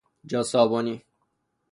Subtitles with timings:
[0.29, 0.95] جا صابونی